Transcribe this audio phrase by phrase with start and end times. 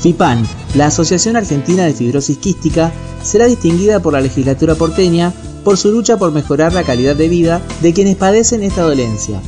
[0.00, 2.92] FIPAN, la Asociación Argentina de Fibrosis Quística,
[3.22, 5.32] será distinguida por la legislatura porteña
[5.64, 9.40] por su lucha por mejorar la calidad de vida de quienes padecen esta dolencia.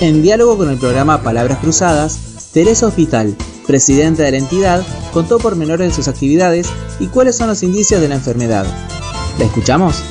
[0.00, 2.18] En diálogo con el programa Palabras Cruzadas,
[2.52, 6.68] Teresa Hospital, presidenta de la entidad, contó por menores de sus actividades
[6.98, 8.64] y cuáles son los indicios de la enfermedad.
[9.38, 10.02] ¿La escuchamos?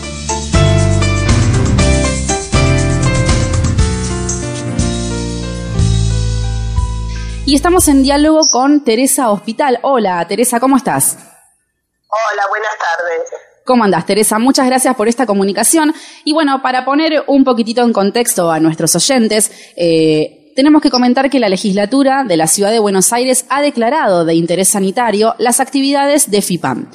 [7.50, 9.80] Y estamos en diálogo con Teresa Hospital.
[9.82, 11.18] Hola, Teresa, ¿cómo estás?
[11.18, 13.28] Hola, buenas tardes.
[13.66, 14.38] ¿Cómo andás, Teresa?
[14.38, 15.92] Muchas gracias por esta comunicación.
[16.26, 21.32] Y bueno, para poner un poquitito en contexto a nuestros oyentes, eh, tenemos que comentar
[21.32, 25.60] que la legislatura de la Ciudad de Buenos Aires ha declarado de interés sanitario las
[25.60, 26.92] actividades de FIPAM.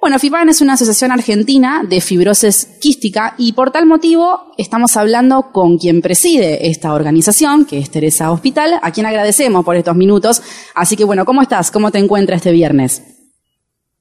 [0.00, 5.50] Bueno, FIPAN es una asociación argentina de fibrosis quística y por tal motivo estamos hablando
[5.50, 10.40] con quien preside esta organización, que es Teresa Hospital, a quien agradecemos por estos minutos.
[10.76, 11.72] Así que bueno, ¿cómo estás?
[11.72, 13.02] ¿Cómo te encuentras este viernes?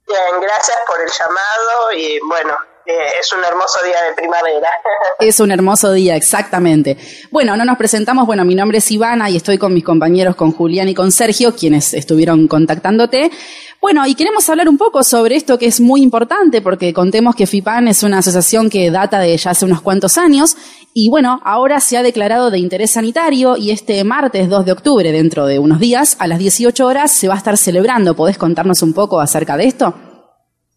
[0.08, 2.56] Bien, gracias por el llamado y bueno,
[2.88, 4.70] eh, es un hermoso día de primavera.
[5.20, 6.96] Es un hermoso día, exactamente.
[7.32, 8.28] Bueno, no nos presentamos.
[8.28, 11.56] Bueno, mi nombre es Ivana y estoy con mis compañeros, con Julián y con Sergio,
[11.56, 13.32] quienes estuvieron contactándote.
[13.80, 17.46] Bueno, y queremos hablar un poco sobre esto que es muy importante, porque contemos que
[17.46, 20.58] FIPAN es una asociación que data de ya hace unos cuantos años,
[20.94, 25.12] y bueno, ahora se ha declarado de interés sanitario y este martes 2 de octubre,
[25.12, 28.16] dentro de unos días, a las 18 horas, se va a estar celebrando.
[28.16, 29.94] ¿Podés contarnos un poco acerca de esto?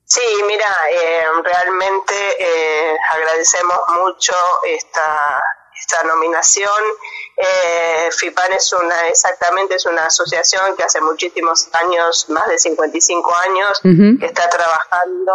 [0.05, 4.35] Sí, mira, eh, realmente eh, agradecemos mucho
[4.67, 5.19] esta,
[5.81, 6.83] esta nominación.
[7.43, 13.35] Eh, FIPAN es una, exactamente, es una asociación que hace muchísimos años, más de 55
[13.49, 15.33] años, que está trabajando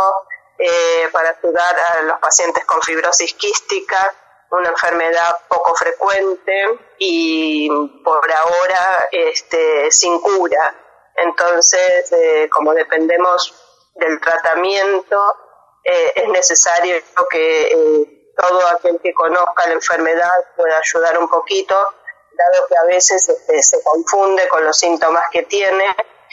[0.60, 4.14] eh, para ayudar a los pacientes con fibrosis quística,
[4.52, 7.70] una enfermedad poco frecuente y
[8.04, 10.76] por ahora este, sin cura.
[11.16, 13.54] Entonces, eh, como dependemos
[13.96, 15.36] del tratamiento,
[15.84, 16.98] eh, es necesario
[17.32, 23.28] que todo aquel que conozca la enfermedad pueda ayudar un poquito, dado que a veces
[23.30, 25.86] este, se confunde con los síntomas que tiene.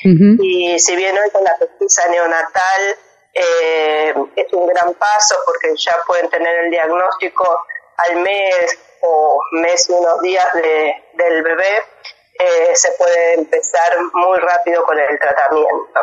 [0.05, 2.97] Y si bien hoy con la pesquisa neonatal
[3.33, 7.65] eh, es un gran paso porque ya pueden tener el diagnóstico
[7.99, 11.84] al mes o mes y unos días de, del bebé,
[12.75, 16.01] se puede empezar muy rápido con el tratamiento.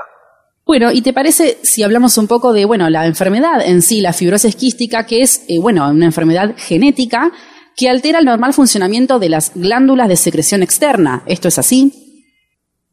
[0.70, 4.14] Bueno, ¿y te parece si hablamos un poco de, bueno, la enfermedad en sí, la
[4.14, 7.32] fibrosis quística, que es, eh, bueno, una enfermedad genética
[7.76, 11.24] que altera el normal funcionamiento de las glándulas de secreción externa?
[11.26, 12.22] ¿Esto es así?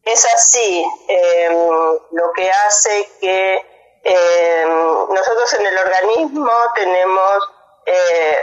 [0.03, 0.87] Es así.
[1.06, 3.56] Em, lo que hace que
[4.04, 4.69] em,
[5.10, 7.37] nosotros en el organismo tenemos
[7.84, 8.38] eh,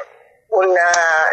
[0.51, 0.91] una,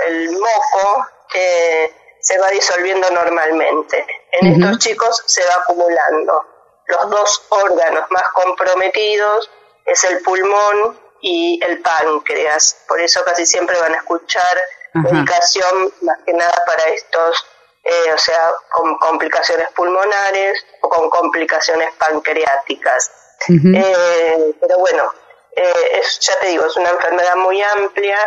[0.09, 4.07] el moco que se va disolviendo normalmente.
[4.41, 6.50] En estos chicos se va acumulando
[6.91, 9.51] los dos órganos más comprometidos
[9.85, 12.85] es el pulmón y el páncreas.
[12.89, 14.59] Por eso casi siempre van a escuchar
[14.95, 17.47] medicación más que nada para estos,
[17.85, 23.11] eh, o sea, con complicaciones pulmonares o con complicaciones pancreáticas.
[23.49, 25.11] Eh, pero bueno,
[25.57, 28.19] eh, es, ya te digo, es una enfermedad muy amplia,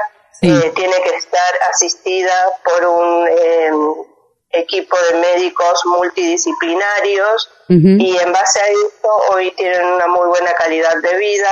[0.41, 2.34] tiene que estar asistida
[2.66, 4.12] por un
[4.53, 10.94] equipo de médicos multidisciplinarios y en base a esto hoy tienen una muy buena calidad
[11.02, 11.50] de vida,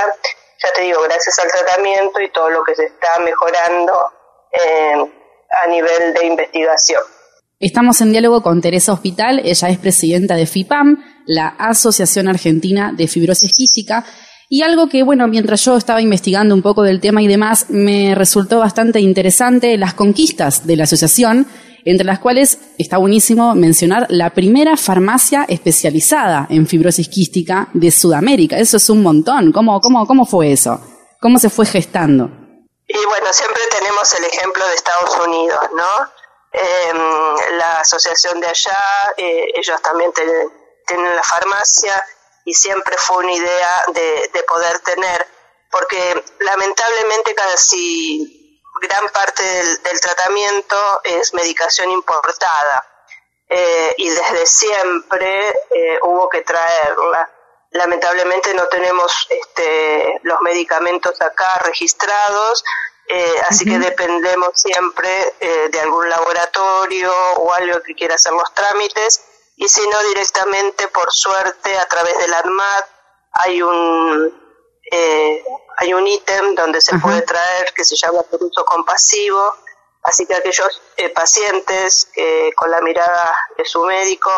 [0.62, 3.92] ya te digo, gracias al tratamiento y todo lo que se está mejorando
[4.52, 5.10] eh,
[5.64, 7.02] a nivel de investigación.
[7.58, 13.08] Estamos en diálogo con Teresa Hospital, ella es presidenta de FIPAM, la Asociación Argentina de
[13.08, 14.04] Fibrosis Quística,
[14.48, 18.14] y algo que, bueno, mientras yo estaba investigando un poco del tema y demás, me
[18.14, 21.46] resultó bastante interesante las conquistas de la asociación
[21.84, 28.58] entre las cuales está buenísimo mencionar la primera farmacia especializada en fibrosis quística de Sudamérica.
[28.58, 29.52] Eso es un montón.
[29.52, 30.80] ¿Cómo, cómo, cómo fue eso?
[31.20, 32.30] ¿Cómo se fue gestando?
[32.86, 36.10] Y bueno, siempre tenemos el ejemplo de Estados Unidos, ¿no?
[36.52, 38.78] Em, la asociación de allá,
[39.16, 42.02] eh, ellos también tienen la farmacia
[42.44, 45.26] y siempre fue una idea de, de poder tener,
[45.70, 48.41] porque lamentablemente casi
[48.82, 52.88] gran parte del, tratamiento es medicación importada.
[53.48, 57.30] Eh, y desde siempre eh, hubo que traerla.
[57.70, 62.64] Lamentablemente no tenemos este, los medicamentos acá registrados,
[63.08, 69.22] eh, así que dependemos siempre de algún laboratorio o algo que quiera hacer los trámites.
[69.56, 72.86] Y si no directamente, por suerte, a través del ANMAT
[73.32, 74.41] hay un
[75.92, 79.54] hay un ítem donde se puede traer que se llama por uso compasivo,
[80.02, 82.08] así que aquellos eh, pacientes
[82.56, 84.30] con la mirada de su médico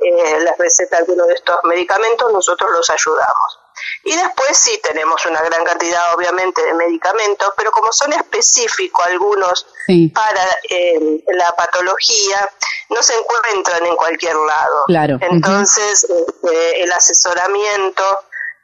[0.00, 3.60] eh, les receta alguno de estos medicamentos, nosotros los ayudamos.
[4.04, 9.66] Y después sí tenemos una gran cantidad, obviamente, de medicamentos, pero como son específicos algunos
[10.12, 12.50] para eh, la patología,
[12.90, 14.84] no se encuentran en cualquier lado.
[14.86, 15.18] Claro.
[15.20, 18.04] Entonces, este, el asesoramiento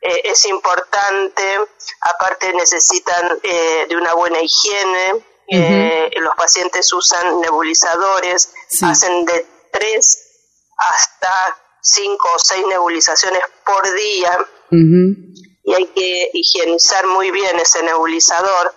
[0.00, 1.58] eh, es importante,
[2.00, 5.24] aparte necesitan eh, de una buena higiene,
[6.20, 8.52] los pacientes usan nebulizadores,
[8.82, 10.30] hacen de tres
[10.76, 14.38] hasta cinco o seis nebulizaciones por día
[15.62, 18.74] y hay que higienizar muy bien ese nebulizador.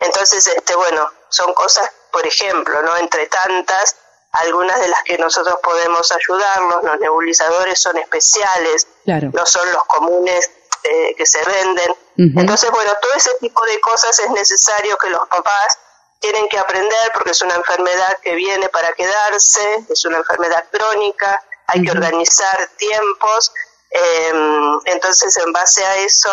[0.00, 2.96] Entonces, este, bueno, son cosas, por ejemplo, ¿no?
[2.98, 3.96] Entre tantas,
[4.32, 10.50] algunas de las que nosotros podemos ayudarlos, los nebulizadores son especiales, no son los comunes
[10.84, 11.94] eh, que se venden.
[12.16, 15.78] Entonces, bueno, todo ese tipo de cosas es necesario que los papás
[16.20, 21.42] tienen que aprender porque es una enfermedad que viene para quedarse, es una enfermedad crónica,
[21.66, 23.52] hay que organizar tiempos
[23.92, 26.30] Em, entonces, en base a eso,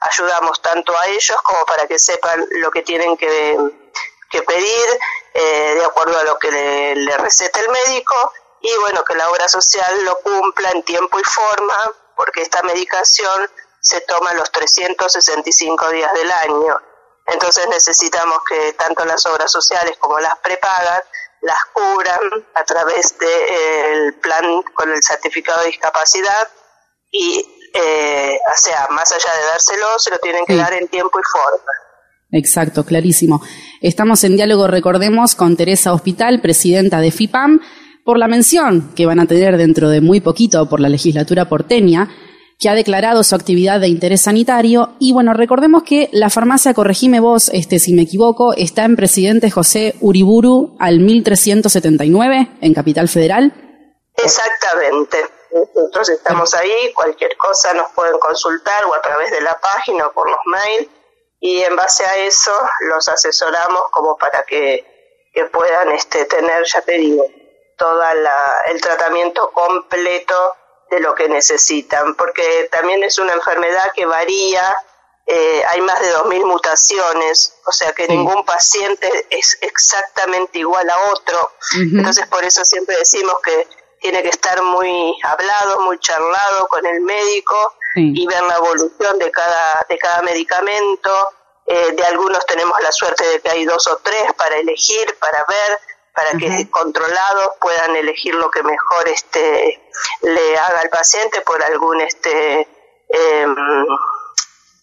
[0.00, 3.72] ayudamos tanto a ellos como para que sepan lo que tienen que,
[4.46, 5.00] pedir
[5.34, 8.14] eh, de acuerdo a lo que le, receta el médico
[8.60, 11.74] y bueno, que la obra social lo cumpla en tiempo y forma
[12.18, 13.48] porque esta medicación
[13.80, 16.74] se toma los 365 días del año.
[17.28, 21.04] Entonces necesitamos que tanto las obras sociales como las prepagas
[21.40, 26.48] las cubran a través del plan con el certificado de discapacidad
[27.12, 31.20] y, eh, o sea, más allá de dárselo, se lo tienen que dar en tiempo
[31.20, 31.72] y forma.
[32.32, 33.40] Exacto, clarísimo.
[33.80, 37.60] Estamos en diálogo, recordemos, con Teresa Hospital, presidenta de FIPAM,
[38.08, 42.08] por la mención que van a tener dentro de muy poquito por la legislatura porteña,
[42.58, 44.94] que ha declarado su actividad de interés sanitario.
[44.98, 49.50] Y bueno, recordemos que la farmacia, corregime vos este, si me equivoco, está en Presidente
[49.50, 53.52] José Uriburu al 1379, en Capital Federal.
[54.16, 55.18] Exactamente.
[55.52, 60.12] Nosotros estamos ahí, cualquier cosa nos pueden consultar o a través de la página o
[60.12, 60.88] por los mails
[61.40, 62.52] y en base a eso
[62.88, 64.96] los asesoramos como para que,
[65.52, 67.22] puedan este, tener, ya te digo,
[67.78, 68.02] todo
[68.66, 70.34] el tratamiento completo
[70.90, 74.62] de lo que necesitan, porque también es una enfermedad que varía,
[75.26, 81.12] eh, hay más de 2.000 mutaciones, o sea que ningún paciente es exactamente igual a
[81.12, 83.68] otro, entonces por eso siempre decimos que
[84.00, 89.30] tiene que estar muy hablado, muy charlado con el médico y ver la evolución de
[89.30, 91.10] cada, de cada medicamento.
[91.66, 95.44] Eh, de algunos tenemos la suerte de que hay dos o tres para elegir, para
[95.48, 95.78] ver,
[96.18, 99.80] para que controlados puedan elegir lo que mejor este,
[100.22, 102.60] le haga al paciente por algún este
[103.08, 103.56] em,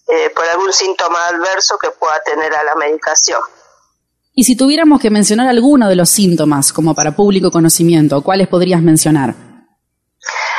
[0.08, 3.42] eh, por algún síntoma adverso que pueda tener a la medicación.
[4.34, 8.82] Y si tuviéramos que mencionar alguno de los síntomas, como para público conocimiento, ¿cuáles podrías
[8.82, 9.34] mencionar?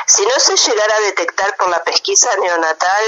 [0.06, 3.04] Si no se llegara a detectar por la pesquisa neonatal,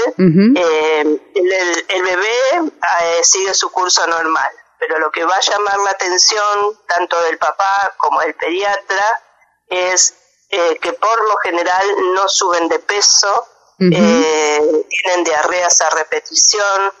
[0.57, 2.69] eh, el, bebé
[3.01, 7.37] eh, sigue su curso normal, pero lo que va a llamar la atención tanto del
[7.37, 9.23] papá como del pediatra
[9.67, 10.15] es
[10.49, 13.47] eh, que por lo general no suben de peso,
[13.77, 16.93] tienen diarreas a repetición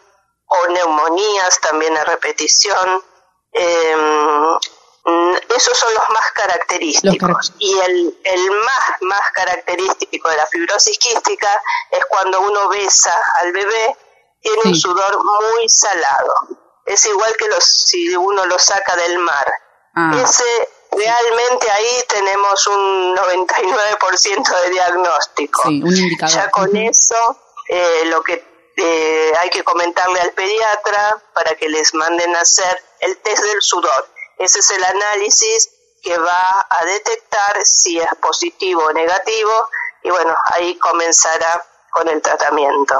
[0.45, 3.03] o neumonías también a repetición,
[3.51, 3.95] eh,
[5.55, 7.53] esos son los más característicos.
[7.59, 11.49] y el, el más, más característico de la fibrosis quística
[11.91, 13.97] es cuando uno besa al bebé,
[14.41, 16.68] tiene un sudor muy salado.
[16.89, 19.53] Es igual que los, si uno lo saca del mar.
[19.95, 20.11] Ah.
[20.23, 20.43] Ese
[20.91, 25.61] realmente ahí tenemos un 99% de diagnóstico.
[26.27, 27.15] Ya con eso,
[27.67, 28.43] eh, lo que
[28.75, 33.61] eh, hay que comentarle al pediatra para que les manden a hacer el test del
[33.61, 34.09] sudor.
[34.39, 35.69] Ese es el análisis
[36.01, 39.51] que va a detectar si es positivo o negativo
[40.01, 42.99] y bueno, ahí comenzará con el tratamiento.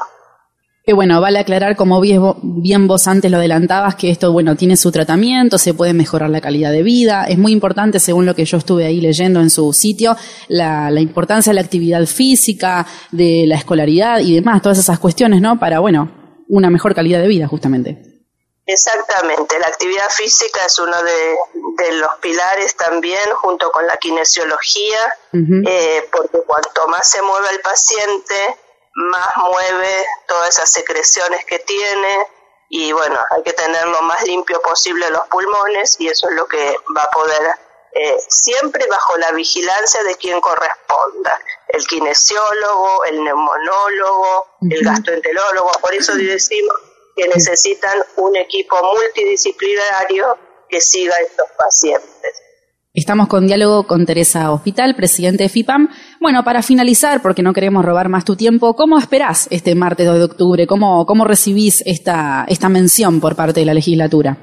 [0.90, 4.92] Que bueno, vale aclarar, como bien vos antes lo adelantabas, que esto, bueno, tiene su
[4.92, 7.26] tratamiento, se puede mejorar la calidad de vida.
[7.30, 10.18] Es muy importante, según lo que yo estuve ahí leyendo en su sitio,
[10.48, 15.42] la, la importancia de la actividad física, de la escolaridad y demás, todas esas cuestiones,
[15.42, 15.60] ¿no?
[15.60, 16.12] Para, bueno,
[16.48, 18.24] una mejor calidad de vida, justamente.
[18.66, 26.10] Exactamente, la actividad física es uno de, los pilares también, junto con la kinesiología, eh,
[26.12, 28.58] porque cuanto más se mueve el paciente,
[28.96, 29.94] más mueve
[30.28, 32.28] todas esas secreciones que tiene
[32.70, 36.48] y bueno, hay que tener lo más limpio posible los pulmones y eso es lo
[36.48, 37.56] que va a poder,
[37.96, 41.34] eh, siempre bajo la vigilancia de quien corresponda,
[41.70, 46.76] el kinesiólogo, el neumonólogo, el gastroenterólogo, por eso decimos
[47.16, 50.38] que necesitan un equipo multidisciplinario
[50.70, 52.50] que siga a estos pacientes.
[52.94, 55.90] Estamos con diálogo con Teresa Hospital, presidente de FIPAM.
[56.20, 60.18] Bueno, para finalizar, porque no queremos robar más tu tiempo, ¿cómo esperás este martes 2
[60.18, 60.68] de octubre?
[60.68, 64.38] ¿Cómo, cómo recibís esta, esta mención por parte de la legislatura?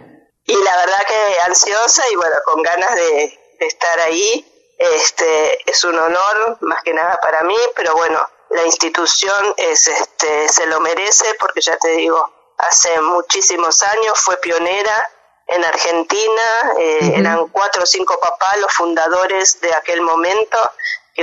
[0.46, 4.52] Y la verdad que ansiosa y bueno, con ganas de, estar ahí.
[4.78, 10.48] Este, es un honor, más que nada para mí, pero bueno, la institución es, este,
[10.48, 12.18] se lo merece porque ya te digo,
[12.58, 15.10] hace muchísimos años fue pionera
[15.46, 16.42] en Argentina,
[16.78, 20.58] eh, eran cuatro o cinco papás los fundadores de aquel momento,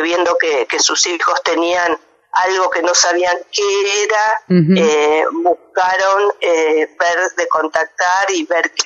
[0.02, 2.00] viendo que, sus hijos tenían
[2.32, 8.84] algo que no sabían qué era, eh, buscaron eh, ver de contactar y ver qué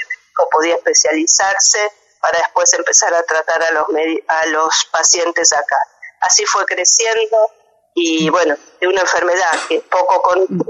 [0.51, 3.85] podía especializarse para después empezar a tratar a los,
[4.27, 5.77] a los pacientes acá.
[6.21, 7.51] Así fue creciendo
[7.93, 10.61] y bueno, de una enfermedad que es poco conocida,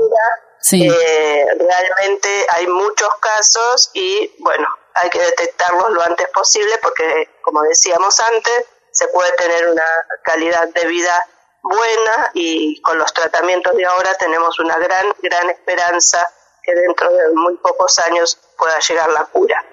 [0.71, 7.61] eh, realmente hay muchos casos y bueno, hay que detectarlos lo antes posible porque, como
[7.63, 8.65] decíamos antes,
[8.97, 9.83] se puede tener una
[10.23, 11.13] calidad de vida
[11.61, 16.25] buena y con los tratamientos de ahora tenemos una gran, gran esperanza
[16.63, 19.63] que dentro de muy pocos años pueda llegar la cura.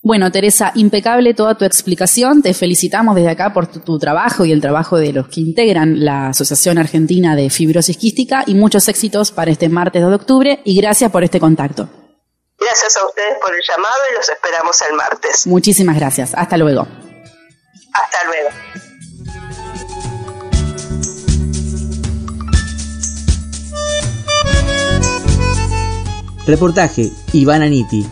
[0.00, 2.40] Bueno, Teresa, impecable toda tu explicación.
[2.40, 6.28] Te felicitamos desde acá por tu, trabajo y el trabajo de los que integran la
[6.28, 10.80] Asociación Argentina de Fibrosis Quística y muchos éxitos para este martes 2 de octubre y
[10.80, 11.90] gracias por este contacto.
[12.58, 15.46] Gracias a ustedes por el llamado y los esperamos el martes.
[15.46, 16.32] Muchísimas gracias.
[16.34, 16.86] Hasta luego.
[17.92, 18.48] Hasta luego.
[26.46, 28.06] Reportaje Iván Aniti.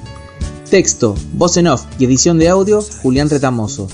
[0.71, 3.88] Texto, voz en off y edición de audio, Julián Retamoso.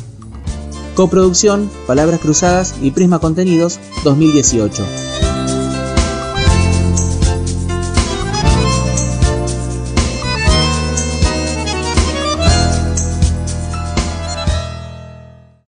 [0.94, 5.11] Coproducción, Palabras Cruzadas y Prisma Contenidos 2018.